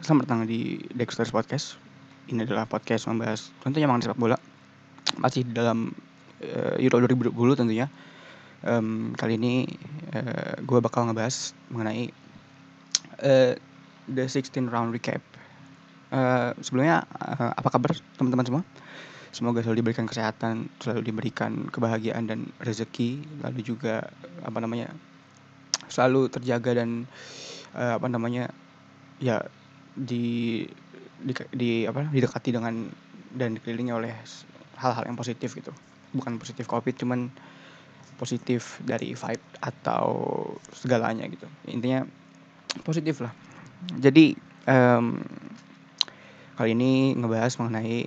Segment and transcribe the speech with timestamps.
[0.00, 1.78] selamat datang di Dexter's Podcast.
[2.30, 4.38] Ini adalah podcast membahas tentunya mengenai sepak bola.
[5.18, 5.92] Masih dalam
[6.42, 7.86] uh, Euro 2020 tentunya.
[8.66, 9.70] Um, kali ini
[10.14, 12.10] uh, gue bakal ngebahas mengenai
[13.22, 13.54] uh,
[14.10, 15.22] the 16 round recap.
[16.10, 18.62] Uh, sebelumnya uh, apa kabar teman-teman semua?
[19.30, 24.10] Semoga selalu diberikan kesehatan, selalu diberikan kebahagiaan dan rezeki, lalu juga
[24.42, 24.90] apa namanya
[25.86, 27.06] selalu terjaga dan
[27.78, 28.50] uh, apa namanya
[29.20, 29.44] ya
[29.94, 30.64] di
[31.20, 32.88] di, di apa didekati dengan
[33.36, 34.12] dan dikelilingi oleh
[34.80, 35.70] hal-hal yang positif gitu.
[36.16, 37.30] Bukan positif covid cuman
[38.16, 40.08] positif dari vibe atau
[40.74, 41.46] segalanya gitu.
[41.68, 42.04] Intinya
[42.82, 43.32] positif lah.
[44.00, 44.36] Jadi
[44.68, 45.20] um,
[46.56, 48.04] kali ini ngebahas mengenai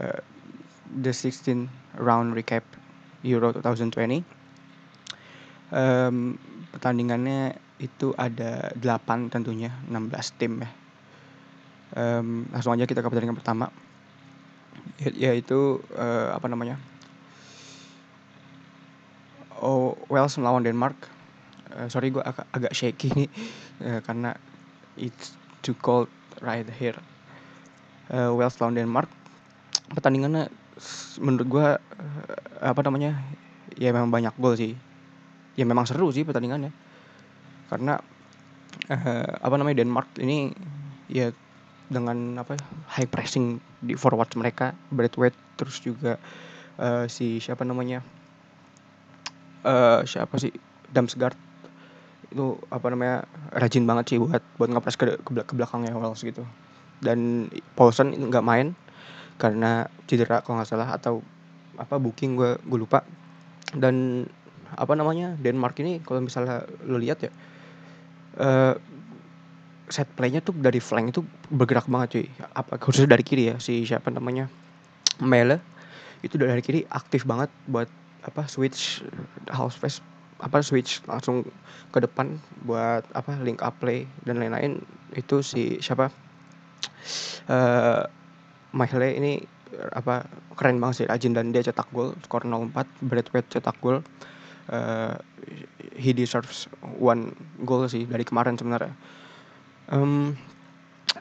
[0.00, 0.20] uh,
[1.00, 2.64] the 16 round recap
[3.24, 4.20] Euro 2020
[5.72, 6.36] um,
[6.70, 10.70] pertandingannya itu ada 8 tentunya 16 tim ya.
[11.88, 13.70] Um, langsung aja kita ke pertandingan pertama.
[14.98, 16.76] Ya, yaitu uh, apa namanya?
[19.62, 20.98] Oh Wales melawan Denmark.
[21.72, 23.30] Uh, sorry gue agak, agak shaky nih.
[23.78, 24.34] Uh, karena
[24.98, 26.10] it's too cold
[26.42, 26.98] right here.
[28.10, 29.08] Uh, Wales lawan Denmark.
[29.94, 30.50] Pertandingannya
[31.22, 33.22] menurut gue uh, apa namanya?
[33.78, 34.74] Ya memang banyak gol sih.
[35.54, 36.87] Ya memang seru sih pertandingannya
[37.68, 38.00] karena
[38.90, 40.52] uh, apa namanya Denmark ini
[41.08, 41.32] ya
[41.88, 42.56] dengan apa
[42.96, 46.20] high pressing di forward mereka Braithwaite terus juga
[46.76, 48.04] uh, si siapa namanya
[49.64, 50.52] uh, siapa sih
[50.88, 51.36] Damsgaard
[52.28, 53.24] itu apa namanya
[53.56, 56.44] rajin banget sih buat buat ngepres ke, ke, ke belakangnya Wales gitu.
[57.00, 58.76] Dan Paulson nggak main
[59.40, 61.22] karena cedera kalau nggak salah atau
[61.80, 63.00] apa booking gue gue lupa.
[63.72, 64.26] Dan
[64.76, 67.32] apa namanya Denmark ini kalau misalnya lo lihat ya
[69.88, 72.26] set playnya tuh dari flank itu bergerak banget cuy.
[72.54, 74.46] Apa khususnya dari kiri ya si siapa namanya?
[75.18, 75.58] Mele.
[76.22, 77.88] Itu dari kiri aktif banget buat
[78.26, 79.00] apa switch
[79.48, 80.02] house space
[80.38, 81.46] apa switch langsung
[81.90, 84.78] ke depan buat apa link up play dan lain-lain.
[85.16, 86.12] Itu si siapa?
[87.48, 88.04] Uh,
[88.76, 89.32] Mahle ini
[89.96, 91.06] apa keren banget sih.
[91.08, 92.76] Rajin dan dia cetak gol skor 04
[93.08, 94.04] Bradway cetak gol
[94.68, 95.16] uh,
[95.98, 96.70] he deserves
[97.00, 97.34] one
[97.64, 98.94] goal sih dari kemarin sebenarnya.
[99.88, 100.36] Um,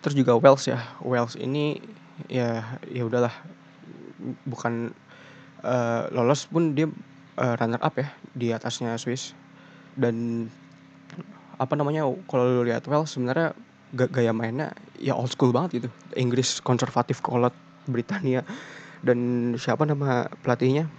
[0.04, 1.80] terus juga Wales ya, Wales ini
[2.28, 3.34] ya ya udahlah.
[4.50, 4.92] Bukan
[5.64, 6.90] uh, lolos pun dia
[7.40, 9.34] uh, runner up ya di atasnya Swiss.
[9.98, 10.48] Dan
[11.58, 13.58] apa namanya kalau lu lihat Wales sebenarnya
[13.96, 15.90] gaya mainnya ya old school banget gitu.
[16.20, 17.56] Inggris konservatif kolot
[17.88, 18.44] Britania.
[18.98, 20.90] Dan siapa nama pelatihnya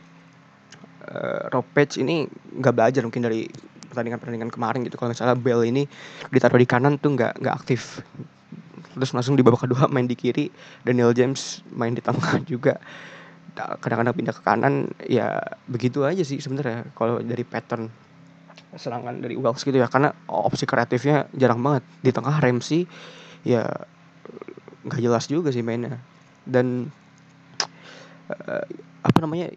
[1.08, 3.48] uh, Rob Page ini nggak belajar mungkin dari
[3.88, 5.00] pertandingan-pertandingan kemarin gitu.
[5.00, 5.88] Kalau misalnya Bell ini
[6.28, 8.04] ditaruh di kanan tuh nggak nggak aktif.
[8.94, 10.52] Terus langsung di babak kedua main di kiri
[10.84, 12.76] Daniel James main di tengah juga.
[13.58, 17.90] Kadang-kadang pindah ke kanan ya begitu aja sih sebenarnya kalau dari pattern
[18.78, 19.90] serangan dari Wales gitu ya.
[19.90, 21.82] Karena opsi kreatifnya jarang banget.
[22.04, 22.86] Di tengah Ramsey
[23.42, 23.66] ya
[24.86, 25.98] nggak jelas juga sih mainnya.
[26.46, 26.86] Dan
[28.30, 28.64] uh,
[29.02, 29.50] apa namanya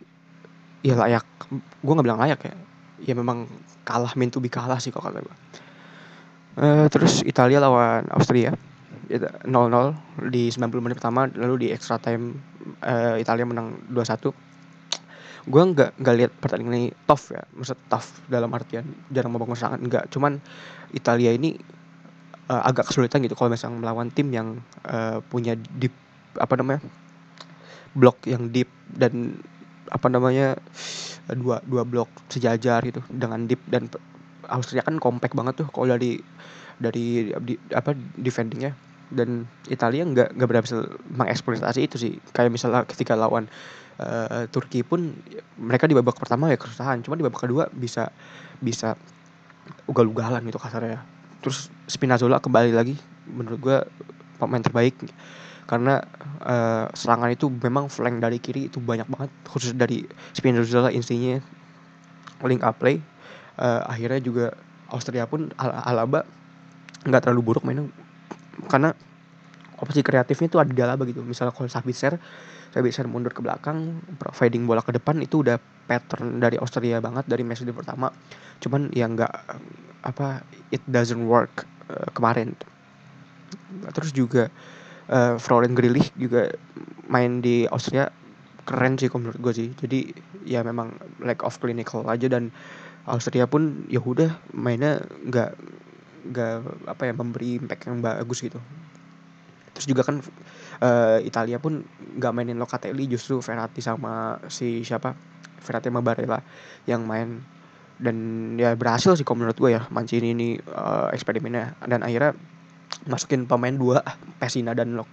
[0.81, 1.25] ya layak
[1.81, 2.55] gue nggak bilang layak ya.
[3.01, 3.49] Ya memang
[3.81, 5.35] kalah main to kalah sih kok kata gue
[6.61, 8.53] uh, terus Italia lawan Austria.
[9.11, 9.51] 0-0
[10.31, 12.31] di 90 menit pertama lalu di extra time
[12.79, 14.31] uh, Italia menang 2-1
[15.51, 17.43] gue nggak nggak lihat pertandingan ini tough ya.
[17.51, 20.39] Maksud tough dalam artian jarang membangun serangan enggak cuman
[20.95, 21.59] Italia ini
[22.47, 25.91] uh, agak kesulitan gitu kalau misalnya melawan tim yang uh, punya deep
[26.39, 26.79] apa namanya
[27.91, 29.39] blok yang deep dan
[29.91, 30.55] apa namanya
[31.35, 33.91] dua dua blok sejajar gitu dengan deep dan
[34.49, 36.23] Austria kan compact banget tuh kalau dari
[36.81, 38.73] dari di, apa defendingnya.
[39.11, 42.13] Dan Italia nggak nggak berhasil mengeksploitasi itu sih.
[42.31, 43.51] Kayak misalnya ketika lawan
[43.99, 45.19] uh, Turki pun
[45.59, 48.07] mereka di babak pertama ya kesusahan cuma di babak kedua bisa
[48.63, 48.95] bisa
[49.91, 51.03] ugal-ugalan gitu kasarnya.
[51.43, 52.95] Terus Spinazzola kembali lagi
[53.27, 53.77] menurut gue
[54.39, 54.95] pemain terbaik
[55.69, 56.01] karena
[56.43, 60.03] uh, serangan itu memang flank dari kiri itu banyak banget khusus dari
[60.35, 61.39] Spinazzola instinya
[62.41, 62.99] link up play
[63.61, 64.45] uh, akhirnya juga
[64.91, 66.27] Austria pun Al Alaba
[67.07, 67.87] nggak terlalu buruk mainnya.
[68.67, 68.93] Karena
[69.81, 71.23] opsi kreatifnya itu ada di Alaba gitu.
[71.23, 72.19] Misalnya kalau Sabitzer
[72.71, 77.43] Sabitzer mundur ke belakang providing bola ke depan itu udah pattern dari Austria banget dari
[77.43, 78.11] match pertama.
[78.61, 79.33] Cuman ya nggak
[80.05, 82.53] apa it doesn't work uh, kemarin.
[83.91, 84.51] Terus juga
[85.11, 86.49] uh, Florian Grilich juga
[87.11, 88.09] main di Austria
[88.63, 89.69] keren sih menurut gue sih.
[89.77, 90.15] Jadi
[90.47, 92.49] ya memang lack of clinical aja dan
[93.05, 95.51] Austria pun ya udah mainnya nggak
[96.31, 96.53] nggak
[96.85, 98.61] apa ya memberi impact yang bagus gitu.
[99.73, 100.21] Terus juga kan
[100.83, 101.81] uh, Italia pun
[102.19, 105.17] nggak mainin Locatelli justru Verratti sama si siapa?
[105.61, 106.39] Verratti sama Barella
[106.85, 107.41] yang main.
[108.01, 108.17] Dan
[108.57, 111.77] ya berhasil sih menurut gue ya Mancini ini uh, eksperimennya.
[111.85, 112.37] Dan akhirnya
[113.09, 114.05] masukin pemain dua
[114.37, 115.09] Pesina dan Lok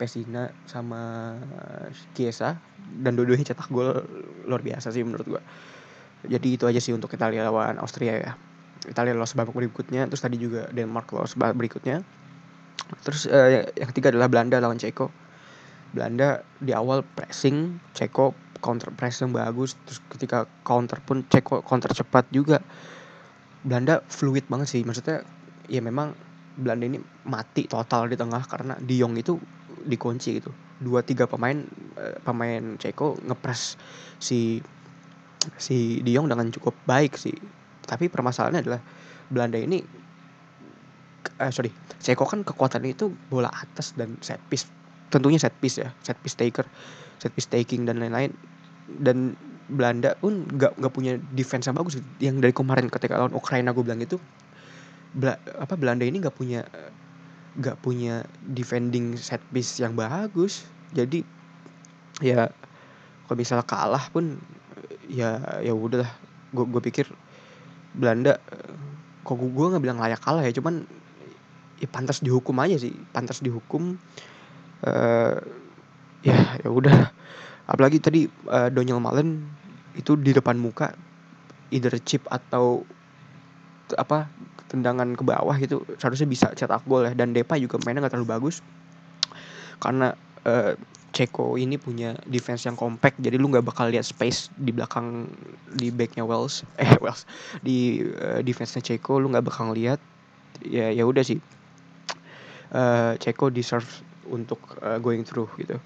[0.00, 1.34] Pesina sama
[2.16, 2.56] Chiesa
[3.04, 4.00] dan dua-duanya cetak gol
[4.48, 5.42] luar biasa sih menurut gue
[6.26, 8.32] jadi itu aja sih untuk Italia lawan Austria ya.
[8.90, 12.02] Italia lolos babak berikutnya terus tadi juga Denmark lolos babak berikutnya.
[13.06, 15.10] Terus uh, yang ketiga adalah Belanda lawan Ceko.
[15.94, 21.94] Belanda di awal pressing Ceko counter press yang bagus terus ketika counter pun Ceko counter
[21.94, 22.58] cepat juga.
[23.62, 25.22] Belanda fluid banget sih maksudnya
[25.70, 26.14] ya memang
[26.58, 26.98] Belanda ini
[27.30, 29.38] mati total di tengah karena De Jong itu
[29.86, 30.50] dikunci gitu.
[30.82, 31.62] Dua tiga pemain
[31.94, 33.78] uh, pemain Ceko ngepres
[34.18, 34.58] si
[35.54, 37.34] si De Jong dengan cukup baik sih.
[37.86, 38.82] Tapi permasalahannya adalah
[39.30, 39.78] Belanda ini
[41.38, 41.70] uh, sorry
[42.02, 44.66] Ceko kan kekuatannya itu bola atas dan set piece.
[45.08, 46.66] Tentunya set piece ya set piece taker
[47.22, 48.34] set piece taking dan lain-lain.
[48.88, 49.36] Dan
[49.68, 52.00] Belanda pun nggak nggak punya defense yang bagus.
[52.18, 54.16] Yang dari kemarin ketika lawan Ukraina gue bilang itu
[55.14, 56.64] Bela, apa Belanda ini nggak punya
[57.58, 60.68] nggak punya defending set piece yang bagus.
[60.92, 61.24] Jadi
[62.22, 62.48] ya
[63.26, 64.36] kalau misalnya kalah pun
[65.08, 66.10] ya ya udahlah.
[66.48, 67.06] Gue gue pikir
[67.92, 68.40] Belanda
[69.24, 70.52] kok gue nggak bilang layak kalah ya.
[70.52, 70.84] Cuman
[71.80, 72.92] ya pantas dihukum aja sih.
[73.12, 73.96] Pantas dihukum
[74.84, 75.34] uh,
[76.22, 77.10] ya ya udah
[77.68, 79.44] apalagi tadi uh, Daniel Malen
[79.94, 80.94] itu di depan muka
[81.68, 82.86] either chip atau
[83.96, 84.28] apa
[84.66, 87.12] tendangan ke bawah gitu seharusnya bisa cetak gol ya.
[87.14, 88.64] Dan Depa juga mainnya nggak terlalu bagus.
[89.78, 90.10] Karena
[90.48, 90.74] uh,
[91.08, 95.32] Ceko ini punya defense yang compact jadi lu nggak bakal lihat space di belakang
[95.64, 97.24] di backnya Wells eh Wells
[97.64, 99.98] di uh, defense-nya Ceko lu nggak bakal lihat
[100.62, 101.40] ya ya udah sih.
[102.68, 103.88] Uh, Ceko deserve
[104.28, 105.80] untuk uh, going through gitu.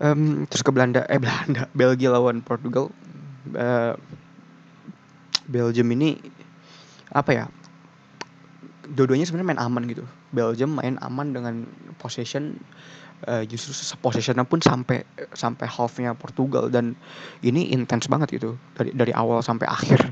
[0.00, 2.88] Um, terus ke Belanda eh Belanda Belgia lawan Portugal.
[3.52, 3.92] Uh,
[5.50, 6.16] Belgium ini
[7.10, 7.44] apa ya
[8.90, 10.04] dua-duanya sebenarnya main aman gitu.
[10.34, 11.54] Belgium main aman dengan
[11.98, 12.58] possession
[13.30, 13.70] uh, justru
[14.02, 16.98] possessionnya pun sampai sampai halfnya Portugal dan
[17.46, 20.10] ini intens banget gitu dari dari awal sampai akhir.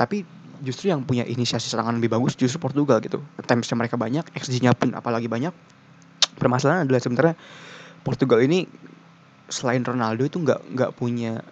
[0.00, 0.22] Tapi
[0.62, 3.18] justru yang punya inisiasi serangan lebih bagus justru Portugal gitu.
[3.40, 5.52] Attemptsnya mereka banyak XG-nya pun apalagi banyak.
[6.38, 7.34] Permasalahan adalah sebenarnya
[8.02, 8.66] Portugal ini
[9.50, 11.44] selain Ronaldo itu nggak nggak punya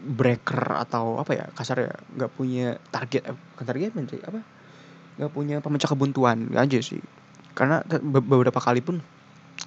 [0.00, 4.40] breaker atau apa ya kasar ya nggak punya target bukan target sih apa?
[5.20, 7.00] Nggak punya pemecah kebuntuan aja sih.
[7.52, 9.04] Karena beberapa kali pun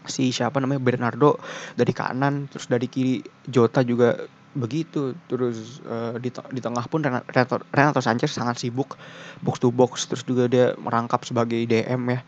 [0.09, 1.37] si siapa namanya Bernardo
[1.77, 4.17] dari kanan terus dari kiri Jota juga
[4.57, 5.13] begitu.
[5.29, 8.97] Terus uh, di, di tengah pun Renato, Renato Sanchez sangat sibuk
[9.45, 12.19] box to box terus juga dia merangkap sebagai DM ya.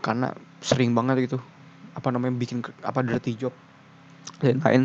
[0.00, 0.30] Karena
[0.62, 1.38] sering banget gitu
[1.90, 3.54] apa namanya bikin apa dirty job
[4.40, 4.82] dan lain.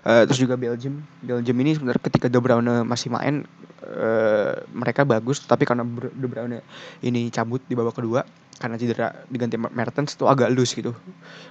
[0.00, 1.04] Uh, terus juga Belgium.
[1.20, 3.44] Belgium ini sebenarnya ketika De Bruyne masih main
[3.84, 5.84] uh, mereka bagus tapi karena
[6.16, 6.64] De Bruyne
[7.04, 8.24] ini cabut di babak kedua
[8.60, 10.92] karena cedera diganti Mertens itu agak loose gitu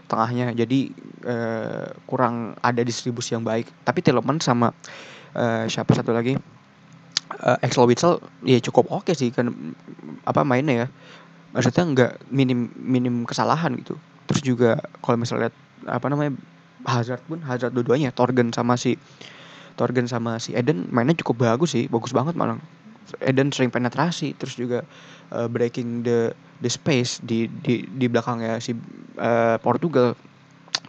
[0.06, 0.54] tengahnya.
[0.54, 0.94] Jadi
[1.26, 3.66] uh, kurang ada distribusi yang baik.
[3.82, 4.70] Tapi Tielemans sama
[5.34, 6.38] uh, siapa satu lagi?
[7.42, 9.50] Uh, Axel Witsel ya cukup oke okay sih kan
[10.26, 10.88] apa mainnya ya.
[11.54, 13.98] Maksudnya nggak minim minim kesalahan gitu.
[14.30, 15.50] Terus juga kalau misalnya
[15.90, 16.38] apa namanya
[16.88, 18.96] Hazard pun Hazard dua-duanya Torgen sama si
[19.76, 22.60] Torgen sama si Eden mainnya cukup bagus sih bagus banget malah.
[23.26, 24.86] Eden sering penetrasi terus juga
[25.34, 28.78] uh, breaking the the space di di di belakangnya si
[29.18, 30.14] uh, Portugal.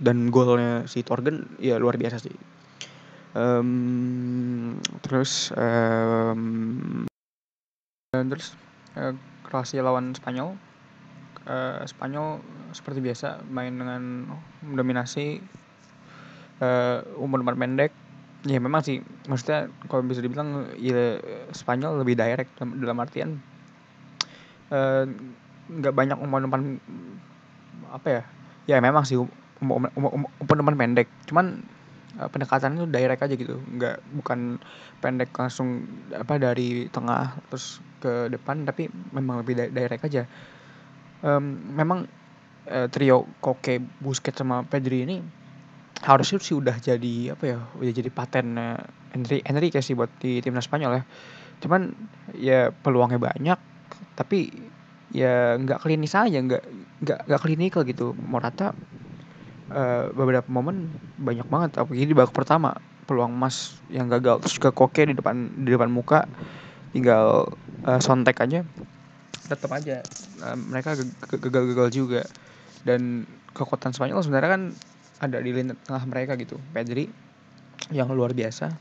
[0.01, 2.33] Dan golnya si Torgen ya luar biasa sih.
[3.37, 7.05] Um, terus um,
[8.17, 8.57] dan terus
[8.97, 9.13] uh,
[9.45, 10.57] Kroasia lawan Spanyol.
[11.45, 12.41] Uh, Spanyol
[12.73, 14.33] seperti biasa main dengan
[14.65, 15.41] mendominasi
[16.61, 17.93] uh, umur umur pendek
[18.49, 21.21] ya memang sih maksudnya kalau bisa dibilang ya
[21.53, 23.37] Spanyol lebih direct dalam, artian
[24.73, 25.05] eh,
[25.69, 26.81] nggak uh, banyak umpan-umpan
[27.93, 28.23] apa ya
[28.65, 29.21] ya memang sih
[29.61, 31.09] umpan-umpan pendek.
[31.29, 31.61] Cuman
[32.17, 34.57] uh, pendekatan itu direct aja gitu nggak bukan
[35.05, 35.85] pendek langsung
[36.17, 40.25] apa dari tengah terus ke depan tapi memang lebih direct aja.
[41.21, 42.09] Um, memang
[42.73, 45.40] uh, trio Koke Busquets sama Pedri ini
[46.01, 48.57] harusnya sih udah jadi apa ya udah jadi paten
[49.13, 51.03] Henry Henry kayak sih buat di timnas Spanyol ya.
[51.61, 51.93] Cuman
[52.37, 53.59] ya peluangnya banyak
[54.17, 54.49] tapi
[55.13, 56.63] ya nggak klinis aja nggak
[57.05, 58.17] nggak nggak klinikal gitu.
[58.17, 58.73] Morata
[59.73, 60.89] uh, beberapa momen
[61.21, 62.77] banyak banget apalagi di babak pertama.
[63.05, 66.31] Peluang emas yang gagal terus juga koke di depan di depan muka
[66.95, 67.51] tinggal
[67.85, 68.63] uh, sontek aja
[69.51, 70.07] tetap aja.
[70.39, 70.95] Uh, mereka
[71.27, 72.23] gagal-gagal juga.
[72.87, 74.63] Dan kekuatan Spanyol sebenarnya kan
[75.21, 76.57] ada di lini tengah mereka gitu.
[76.73, 77.09] Pedri
[77.93, 78.73] yang luar biasa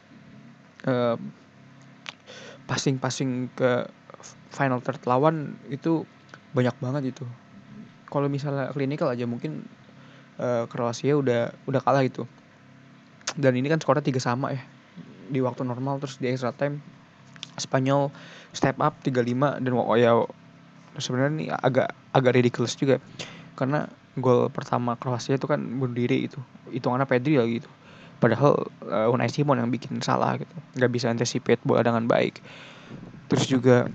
[0.87, 1.15] uh,
[2.67, 3.87] passing-passing ke
[4.51, 6.03] final third lawan itu
[6.51, 7.25] banyak banget itu
[8.09, 9.63] kalau misalnya klinikal aja mungkin
[10.41, 12.25] uh, Kroasia udah udah kalah gitu.
[13.37, 14.61] Dan ini kan skornya tiga sama ya
[15.29, 16.81] di waktu normal terus di extra time
[17.61, 18.09] Spanyol
[18.49, 20.25] step up 35 dan oh ya
[20.97, 22.97] sebenarnya ini agak agak ridiculous juga
[23.53, 23.85] karena
[24.17, 26.39] gol pertama Kroasia itu kan bunuh diri itu
[26.73, 27.69] hitungannya Pedri lagi gitu.
[28.19, 30.51] Padahal uh, Unai Simon yang bikin salah gitu.
[30.75, 32.41] Nggak bisa anticipate bola dengan baik.
[33.29, 33.87] Terus juga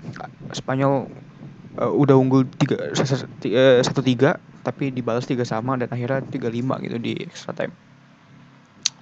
[0.55, 1.09] Spanyol
[1.81, 6.81] uh, udah unggul tiga eh, satu tiga tapi dibalas tiga sama dan akhirnya tiga lima
[6.81, 7.73] gitu di extra time.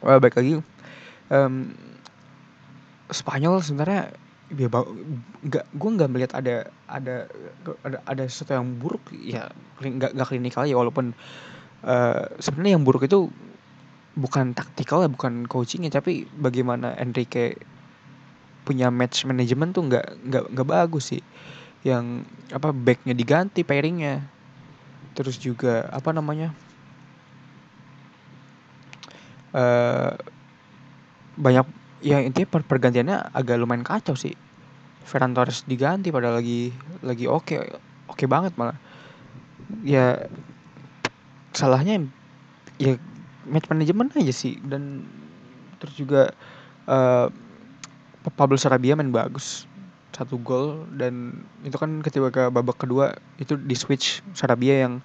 [0.03, 0.59] Well, baik lagi
[1.31, 1.73] um,
[3.13, 4.13] Spanyol sebenarnya
[4.53, 6.55] ya nggak gue nggak melihat ada
[6.85, 7.27] ada
[7.83, 9.01] ada ada sesuatu yang buruk.
[9.13, 9.49] Ya
[9.81, 11.11] nggak nggak klinikal ya walaupun
[11.85, 13.29] uh, sebenarnya yang buruk itu
[14.13, 17.57] bukan taktikal ya bukan coachingnya tapi bagaimana Enrique
[18.61, 21.23] punya match management tuh nggak nggak nggak bagus sih.
[21.83, 24.23] Yang apa backnya diganti pairingnya.
[25.13, 26.53] Terus juga apa namanya
[29.53, 30.11] uh,
[31.37, 31.65] banyak
[32.03, 34.35] ya intinya per pergantiannya agak lumayan kacau sih
[35.03, 36.71] Ferran Torres diganti pada lagi
[37.03, 37.59] lagi oke okay,
[38.07, 38.77] oke okay banget malah.
[39.83, 40.27] Ya
[41.53, 42.07] salahnya
[42.81, 42.97] ya
[43.45, 45.05] match management aja sih dan
[45.77, 46.31] terus juga
[46.87, 47.27] uh,
[48.39, 49.67] Pablo Sarabia main bagus
[50.13, 55.01] satu gol dan itu kan ketika ke babak kedua itu di switch Sarabia yang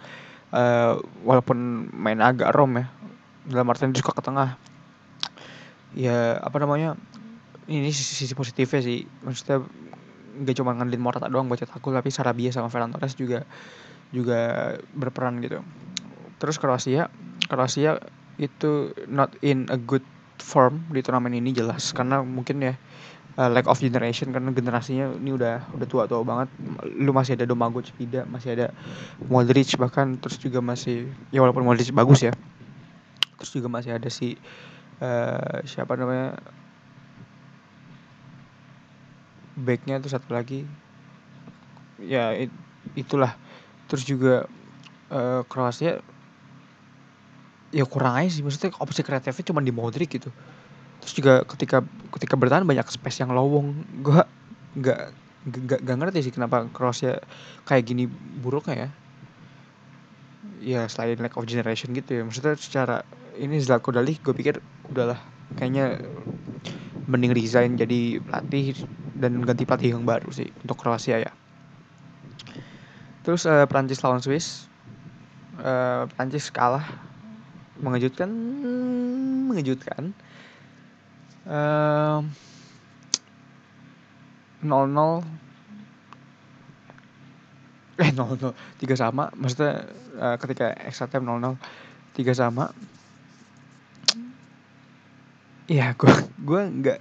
[0.53, 2.87] uh, walaupun main agak rom ya
[3.49, 4.61] dalam artian dia ke tengah.
[5.97, 7.01] Ya apa namanya
[7.65, 9.65] ini sisi, sisi positifnya sih maksudnya
[10.45, 13.47] gak cuma ngandelin Morata doang buat cetak gol tapi Sarabia sama Ferran Torres juga
[14.15, 15.61] juga berperan gitu
[16.39, 17.11] terus Kroasia
[17.51, 17.99] Kroasia
[18.39, 20.05] itu not in a good
[20.39, 22.75] form di turnamen ini jelas karena mungkin ya
[23.39, 26.49] uh, lack of generation karena generasinya ini udah udah tua-tua banget.
[26.99, 28.67] Lu masih ada Domagoj tidak, masih ada
[29.31, 32.35] Modric bahkan terus juga masih ya walaupun Modric bagus ya.
[33.39, 34.35] Terus juga masih ada si
[34.99, 36.39] uh, siapa namanya
[39.59, 40.63] backnya tuh satu lagi.
[41.99, 42.51] Ya it,
[42.95, 43.35] itulah.
[43.91, 44.47] Terus juga
[45.11, 45.99] uh, Kroasia
[47.75, 48.43] ya kurang aja sih.
[48.47, 50.31] Maksudnya opsi kreatifnya cuma di Modric gitu.
[51.03, 51.83] Terus juga ketika
[52.15, 53.75] ketika bertahan banyak space yang lowong.
[54.01, 54.23] Gue
[54.79, 55.01] nggak
[55.49, 57.19] nggak nggak ngerti sih kenapa Kroasia
[57.67, 58.07] kayak gini
[58.41, 58.89] buruknya ya.
[60.59, 62.23] Ya selain lack of generation gitu ya.
[62.23, 62.97] Maksudnya secara
[63.39, 65.19] ini Zlatko Dali gue pikir udahlah.
[65.57, 66.03] Kayaknya
[67.09, 68.77] mending resign jadi pelatih
[69.19, 71.33] dan ganti pelatih yang baru sih untuk Kroasia ya.
[73.27, 74.71] Terus uh, Prancis lawan Swiss.
[75.59, 76.87] Uh, Prancis kalah.
[77.83, 78.31] Mengejutkan
[79.51, 80.15] mengejutkan.
[81.45, 82.23] Uh,
[84.63, 85.23] 0-0
[87.99, 89.31] eh 0-0 tiga sama.
[89.35, 91.59] Maksudnya uh, ketika extra time 0-0
[92.15, 92.71] tiga sama.
[95.69, 96.99] Ya gue gue nggak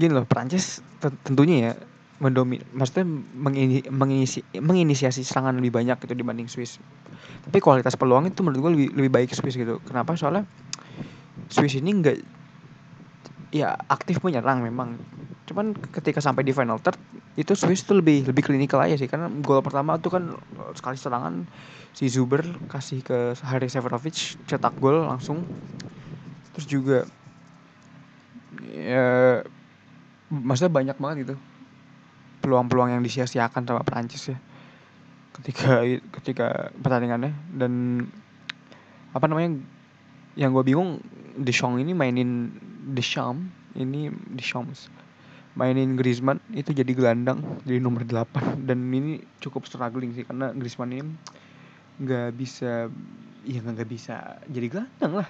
[0.00, 1.72] gini loh Prancis tentunya ya
[2.20, 6.76] mendomin maksudnya mengini, mengisi, menginisiasi serangan lebih banyak gitu dibanding Swiss.
[7.44, 9.80] Tapi kualitas peluang itu menurut gue lebih lebih baik Swiss gitu.
[9.88, 10.12] Kenapa?
[10.20, 10.44] Soalnya
[11.48, 12.16] Swiss ini enggak
[13.50, 15.00] ya aktif menyerang memang.
[15.48, 17.00] Cuman ketika sampai di final third
[17.40, 19.08] itu Swiss itu lebih lebih klinikal aja sih.
[19.08, 20.36] Karena gol pertama itu kan
[20.76, 21.48] sekali serangan
[21.96, 25.48] si Zuber kasih ke Hari Severovic cetak gol langsung.
[26.52, 26.98] Terus juga
[28.60, 29.40] ya
[30.30, 31.34] maksudnya banyak banget gitu.
[32.40, 34.38] Peluang-peluang yang disia-siakan sama Prancis ya.
[35.36, 35.84] Ketika
[36.22, 36.46] ketika
[36.80, 37.34] pertandingannya.
[37.52, 38.06] Dan
[39.12, 39.58] apa namanya
[40.38, 41.02] yang gue bingung
[41.34, 42.54] Deschamps ini mainin
[42.94, 44.86] Deschamps ini Deschamps
[45.58, 50.94] mainin Griezmann itu jadi gelandang jadi nomor 8 dan ini cukup struggling sih karena Griezmann
[50.94, 51.10] ini
[52.00, 52.86] nggak bisa
[53.44, 55.28] ya nggak bisa jadi gelandang lah.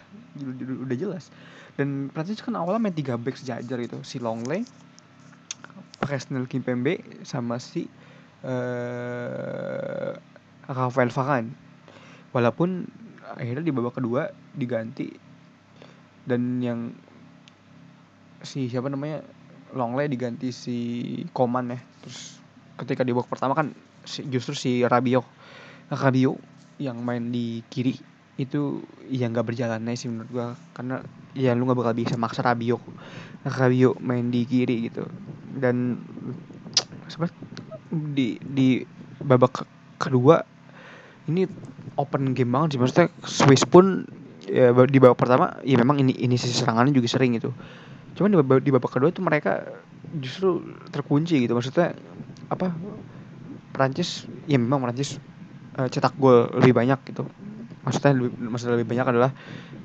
[0.86, 1.30] Udah jelas.
[1.78, 4.66] Dan Prancis kan awalnya main tiga back sejajar itu si Longley
[6.00, 7.84] Presnel Kimpembe sama si
[8.42, 10.16] uh,
[10.66, 11.52] Rafael Varane.
[12.32, 12.88] Walaupun
[13.36, 15.12] akhirnya di babak kedua diganti.
[16.24, 16.96] Dan yang
[18.40, 19.20] si siapa namanya
[19.76, 20.76] Longley diganti si
[21.36, 21.80] Koman ya.
[22.02, 22.40] Terus
[22.80, 23.76] ketika di babak pertama kan
[24.32, 25.28] justru si Rabiot
[25.92, 26.40] Rabiot
[26.80, 27.92] yang main di kiri
[28.40, 28.80] itu
[29.12, 30.48] ya nggak berjalan sih menurut gua.
[30.72, 31.04] Karena
[31.36, 32.82] ya lu nggak bakal bisa maksa Rabiot.
[33.46, 35.06] Rabiot main di kiri gitu.
[35.56, 36.00] Dan
[37.10, 37.36] sebenarnya
[37.90, 38.68] di di
[39.20, 39.66] babak
[40.00, 40.40] kedua
[41.28, 41.46] ini
[41.98, 42.78] open game banget sih.
[42.80, 44.06] Maksudnya Swiss pun
[44.46, 47.52] ya, di babak pertama ya memang ini ini sisi serangannya juga sering gitu.
[48.18, 49.64] Cuman di babak, di babak kedua tuh mereka
[50.18, 51.54] justru terkunci gitu.
[51.54, 51.94] Maksudnya
[52.50, 52.74] apa
[53.70, 55.22] Prancis ya memang Prancis
[55.78, 57.24] uh, cetak gol lebih banyak gitu
[57.80, 59.30] maksudnya lebih maksudnya lebih banyak adalah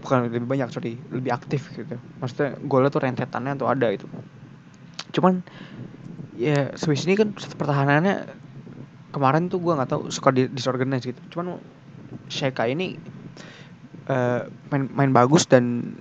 [0.04, 1.96] bukan lebih banyak sorry lebih aktif gitu.
[2.20, 4.08] Maksudnya golnya tuh rentetannya tuh ada itu
[5.16, 5.40] cuman
[6.36, 8.28] ya Swiss ini kan pertahanannya
[9.16, 11.22] kemarin tuh gue nggak tahu suka disorganize gitu.
[11.32, 11.64] Cuman
[12.28, 13.00] Sheka ini
[14.12, 15.96] uh, main main bagus dan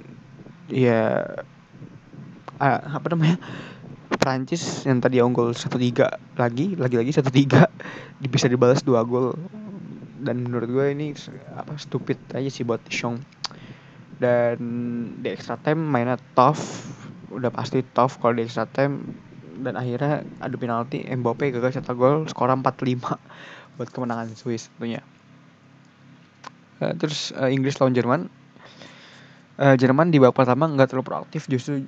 [0.66, 1.22] ya
[2.58, 3.38] uh, apa namanya
[4.18, 7.70] Prancis yang tadi unggul satu tiga lagi lagi lagi satu tiga
[8.34, 9.36] bisa dibalas dua gol
[10.24, 11.12] dan menurut gue ini
[11.52, 13.20] apa stupid aja sih buat Shong
[14.18, 14.58] dan
[15.20, 16.86] di extra time mainnya tough
[17.34, 19.02] udah pasti tough kalau di extra time.
[19.54, 22.66] Dan akhirnya adu penalti Mbappe gagal cetak gol skor 4-5
[23.78, 24.98] buat kemenangan Swiss tentunya.
[26.82, 28.20] Uh, terus uh, Inggris lawan Jerman.
[29.54, 31.86] Uh, Jerman di babak pertama nggak terlalu proaktif justru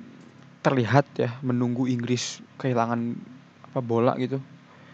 [0.63, 3.19] terlihat ya menunggu Inggris kehilangan
[3.67, 4.39] apa bola gitu.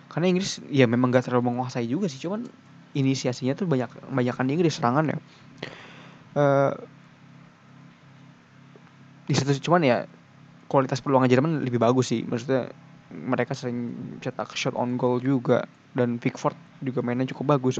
[0.10, 2.46] Karena Inggris ya memang gak terlalu menguasai juga sih cuman
[2.94, 5.18] inisiasinya tuh banyak banyakkan Inggris serangan ya.
[6.34, 6.74] Uh,
[9.30, 9.98] di situ cuman ya
[10.70, 12.26] kualitas peluang Jerman lebih bagus sih.
[12.26, 12.70] Maksudnya
[13.14, 17.78] mereka sering cetak shot on goal juga dan Pickford juga mainnya cukup bagus.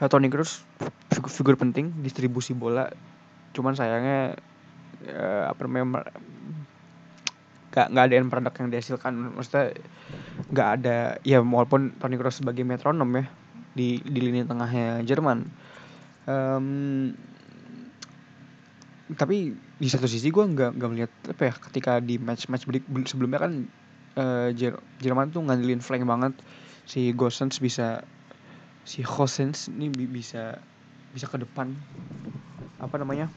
[0.00, 0.64] Uh, Toni Kroos
[1.12, 2.88] figur, figur penting distribusi bola.
[3.52, 4.36] Cuman sayangnya
[5.08, 6.04] uh, apa namanya
[7.74, 9.12] gak nggak ada end produk yang dihasilkan.
[9.36, 9.76] Maksudnya
[10.52, 13.24] nggak ada ya walaupun Toni Kroos sebagai metronom ya
[13.74, 15.38] di di lini tengahnya Jerman.
[16.24, 17.12] Um,
[19.12, 22.64] tapi di satu sisi gue nggak nggak melihat apa ya ketika di match match
[23.04, 23.52] sebelumnya kan
[24.16, 24.48] uh,
[25.02, 26.32] Jerman tuh ngandelin flank banget.
[26.88, 28.00] Si Gosens bisa
[28.88, 30.56] si Gosens ini bisa
[31.12, 31.68] bisa ke depan.
[32.80, 33.28] Apa namanya?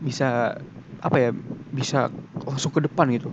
[0.00, 0.56] Bisa
[1.00, 1.30] apa ya
[1.72, 2.12] bisa
[2.44, 3.32] langsung ke depan gitu.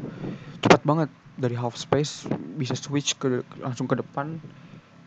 [0.63, 2.25] Cepat banget dari half space
[2.57, 4.39] bisa switch ke langsung ke depan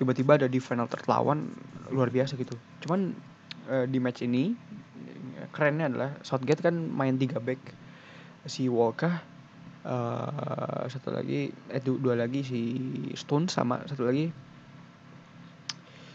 [0.00, 1.52] tiba-tiba ada di final terlawan
[1.92, 2.56] luar biasa gitu.
[2.80, 3.12] Cuman
[3.68, 4.56] uh, di match ini
[5.52, 7.60] kerennya adalah Southgate kan main tiga back.
[8.48, 9.12] Si Walker
[9.84, 12.60] uh, satu lagi eh dua lagi si
[13.12, 14.32] Stone sama satu lagi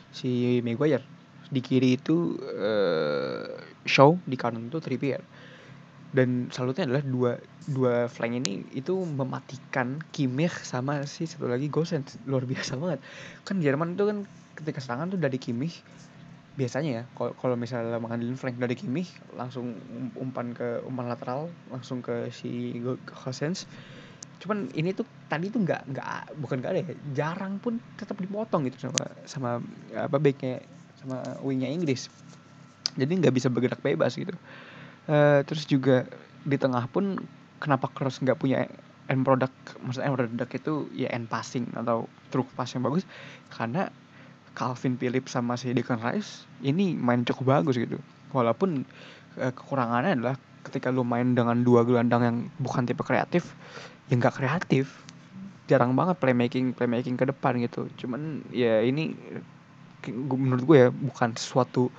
[0.09, 1.05] si Maguire.
[1.45, 3.45] Di kiri itu uh,
[3.85, 5.21] Shaw di kanan itu Trippier
[6.15, 7.31] dan salutnya adalah dua
[7.67, 13.03] dua flank ini itu mematikan Kimmich sama si satu lagi Gosens luar biasa banget.
[13.43, 14.17] Kan Jerman itu kan
[14.55, 15.83] ketika serangan tuh dari Kimmich
[16.55, 21.99] biasanya ya kalau misalnya mengandelin flank dari Kimmich langsung um, umpan ke umpan lateral langsung
[21.99, 23.67] ke si Gosens
[24.39, 28.71] cuman ini tuh tadi tuh nggak nggak bukan nggak ada ya jarang pun tetap dipotong
[28.71, 29.49] gitu sama sama
[29.91, 30.63] apa backnya
[30.95, 32.07] sama wingnya Inggris.
[32.95, 34.31] Jadi nggak bisa bergerak bebas gitu
[35.09, 36.05] uh, terus juga
[36.45, 37.17] di tengah pun
[37.57, 38.69] kenapa Kroos nggak punya
[39.09, 39.55] end product?
[39.81, 43.05] Maksudnya end product itu ya end passing atau truk pass yang bagus.
[43.49, 43.89] Karena
[44.55, 47.99] Calvin Phillips sama si Declan Rice ini main cukup bagus gitu.
[48.31, 48.85] Walaupun
[49.41, 53.53] uh, kekurangannya adalah ketika lu main dengan dua gelandang yang bukan tipe kreatif
[54.09, 55.05] ya nggak kreatif.
[55.65, 57.89] Jarang banget playmaking playmaking ke depan gitu.
[57.97, 59.17] Cuman ya ini
[60.13, 61.89] menurut gue ya bukan suatu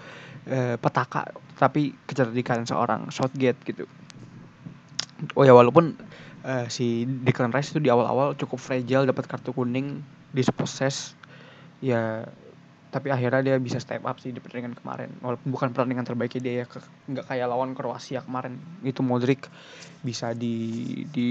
[0.50, 3.84] uh, petaka tapi kecerdikan seorang Southgate gitu.
[5.32, 5.96] Oh ya walaupun
[6.44, 10.04] uh, si Declan Rice itu di awal-awal cukup fragile dapat kartu kuning
[10.36, 11.16] dispossess
[11.80, 12.28] ya
[12.96, 15.12] tapi akhirnya dia bisa step up sih di pertandingan kemarin.
[15.20, 16.66] Walaupun bukan pertandingan terbaiknya dia ya
[17.12, 18.56] nggak kayak lawan Kroasia kemarin.
[18.80, 19.52] Itu Modric
[20.00, 21.30] bisa di di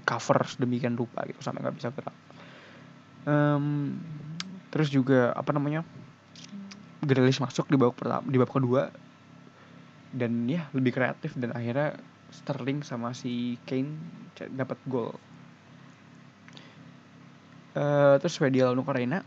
[0.00, 2.16] cover sedemikian rupa gitu sampai nggak bisa gerak.
[3.28, 3.98] Um,
[4.76, 5.80] terus juga apa namanya
[7.06, 8.82] Grealish masuk di babak pertama di babak kedua.
[10.10, 11.38] Dan ya lebih kreatif.
[11.38, 11.96] Dan akhirnya
[12.34, 13.94] Sterling sama si Kane
[14.52, 15.14] dapat gol.
[17.78, 19.22] Uh, terus Swedia lawan Ukraina.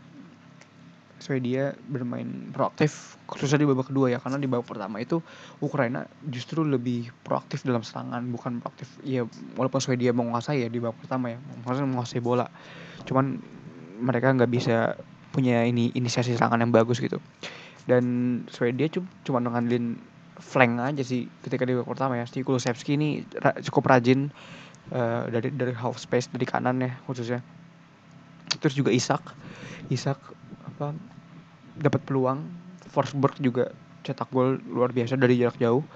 [1.20, 4.18] Swedia bermain proaktif khususnya di babak kedua ya.
[4.20, 5.24] Karena di babak pertama itu
[5.64, 8.28] Ukraina justru lebih proaktif dalam serangan.
[8.28, 9.24] Bukan proaktif ya
[9.56, 11.38] walaupun Swedia menguasai ya di babak pertama ya.
[11.64, 12.44] Maksudnya menguasai bola.
[13.08, 13.40] Cuman
[14.00, 14.96] mereka nggak bisa
[15.30, 17.22] punya ini inisiasi serangan yang bagus gitu.
[17.86, 18.04] Dan
[18.50, 18.90] Swedia
[19.24, 19.98] cuma ngandelin
[20.40, 22.26] flank aja sih ketika di babak pertama ya.
[22.26, 24.32] Si Kulusevski ini ra cukup rajin
[24.90, 27.40] uh, dari dari half space dari kanan ya khususnya.
[28.60, 29.22] Terus juga Isak
[29.88, 30.18] Isak
[30.66, 30.94] apa
[31.78, 32.42] dapat peluang.
[32.90, 33.70] Forsberg juga
[34.02, 35.86] cetak gol luar biasa dari jarak jauh.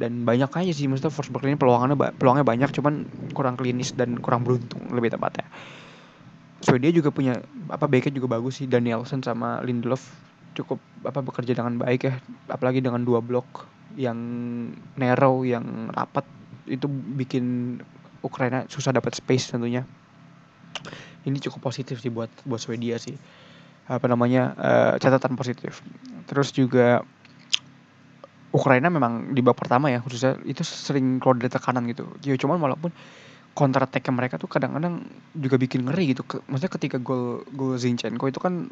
[0.00, 4.42] Dan banyak aja sih maksudnya Forsberg ini peluangnya peluangnya banyak cuman kurang klinis dan kurang
[4.42, 5.44] beruntung lebih tepatnya
[6.60, 7.40] Swedia juga punya
[7.72, 8.68] apa backnya juga bagus sih.
[8.68, 10.04] Danielson sama Lindelof
[10.52, 10.76] cukup
[11.08, 12.14] apa bekerja dengan baik ya.
[12.52, 13.64] Apalagi dengan dua blok
[13.96, 14.18] yang
[15.00, 16.24] narrow yang rapat.
[16.68, 17.76] Itu bikin
[18.20, 19.88] Ukraina susah dapat space tentunya.
[21.24, 23.16] Ini cukup positif sih buat buat Swedia sih.
[23.88, 25.80] Apa namanya uh, catatan positif.
[26.28, 27.00] Terus juga
[28.52, 30.36] Ukraina memang di babak pertama ya khususnya.
[30.44, 32.04] Itu sering keluar dari tekanan gitu.
[32.20, 32.92] Ya cuman walaupun
[33.52, 35.04] counter attack mereka tuh kadang-kadang
[35.36, 36.22] juga bikin ngeri gitu.
[36.48, 38.70] Maksudnya ketika gol gol Zinchenko itu kan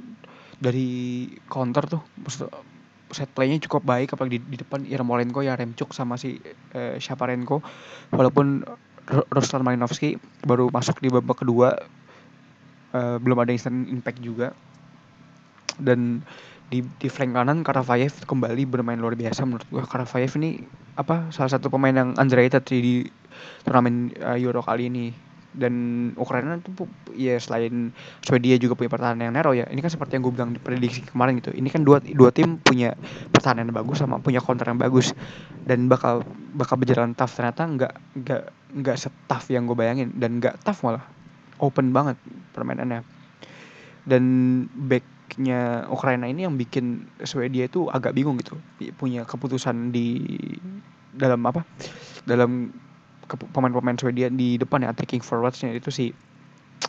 [0.59, 2.03] dari counter tuh
[3.09, 6.37] set playnya cukup baik apalagi di, di depan ya Remchuk sama si
[6.77, 7.65] eh, Shaparenko
[8.13, 8.65] walaupun
[9.09, 11.81] Ruslan Malinovsky baru masuk di babak kedua
[12.93, 14.53] uh, belum ada instant impact juga.
[15.79, 16.21] Dan
[16.69, 20.61] di di flank kanan Karavayev kembali bermain luar biasa menurut gue Karavayev ini
[21.01, 23.09] apa salah satu pemain yang underrated di
[23.67, 25.07] turnamen uh, Euro kali ini.
[25.49, 25.75] Dan
[26.15, 26.71] Ukraina itu
[27.17, 27.91] ya selain
[28.23, 29.67] Swedia juga punya pertahanan yang narrow ya.
[29.67, 31.51] Ini kan seperti yang gue bilang di prediksi kemarin gitu.
[31.51, 32.95] Ini kan dua dua tim punya
[33.33, 35.17] pertahanan yang bagus sama punya counter yang bagus.
[35.65, 36.23] Dan bakal
[36.55, 37.33] bakal berjalan tough.
[37.33, 38.43] Ternyata nggak nggak
[38.77, 40.15] nggak setaf yang gue bayangin.
[40.15, 41.03] Dan nggak tough malah.
[41.59, 42.21] Open banget
[42.55, 43.03] permainannya.
[44.05, 44.23] Dan
[44.79, 48.55] backnya Ukraina ini yang bikin Swedia itu agak bingung gitu.
[48.95, 50.23] Punya keputusan di
[51.11, 51.67] dalam apa?
[52.29, 52.71] Dalam
[53.29, 55.77] pemain-pemain Swedia di depan ya attacking forwardsnya.
[55.77, 56.17] Itu si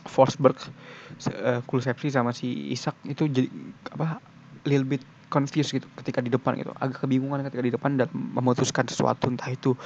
[0.07, 0.55] Forsberg,
[1.33, 2.95] uh, Kulusevski sama si Isak.
[3.03, 3.49] Itu jadi
[3.91, 4.23] apa
[4.63, 6.71] little bit confused gitu ketika di depan gitu.
[6.77, 9.77] Agak kebingungan ketika di depan dan memutuskan sesuatu entah itu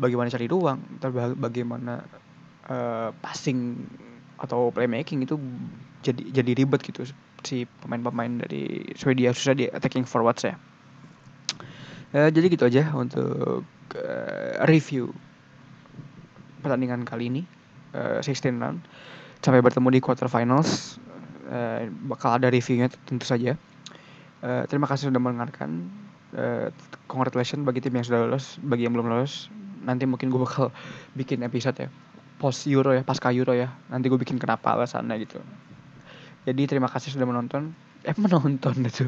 [0.00, 2.04] bagaimana cari ruang entah bagaimana
[2.68, 3.76] uh, passing
[4.40, 5.36] atau playmaking itu
[6.02, 7.06] jadi jadi ribet gitu
[7.46, 10.54] si pemain-pemain dari Swedia susah di attacking forwards ya.
[12.12, 13.64] Uh, jadi gitu aja untuk
[13.96, 15.08] uh, review
[16.62, 17.42] pertandingan kali ini
[17.98, 18.80] uh, 16 round
[19.42, 20.96] sampai bertemu di quarterfinals
[21.50, 23.58] uh, bakal ada reviewnya tentu saja.
[24.42, 25.90] Uh, terima kasih sudah mendengarkan.
[26.32, 26.72] Uh,
[27.12, 29.52] congratulations bagi tim yang sudah lolos bagi yang belum lolos.
[29.82, 30.70] Nanti mungkin gue bakal
[31.18, 31.90] bikin episode ya
[32.42, 33.70] post Euro ya pasca Euro ya.
[33.86, 35.38] Nanti gue bikin kenapa alasannya gitu.
[36.42, 37.70] Jadi terima kasih sudah menonton.
[38.02, 39.06] Eh menonton itu.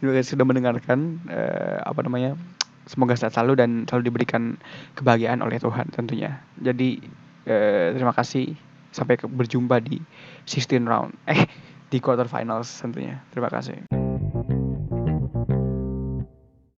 [0.00, 2.36] Terima kasih sudah mendengarkan uh, apa namanya
[2.84, 4.56] semoga sehat selalu dan selalu diberikan
[4.96, 6.40] kebahagiaan oleh Tuhan tentunya.
[6.60, 7.00] Jadi
[7.48, 8.52] eh, terima kasih
[8.94, 9.98] sampai berjumpa di
[10.46, 11.44] 16 round eh
[11.90, 13.20] di quarter finals tentunya.
[13.30, 13.93] Terima kasih.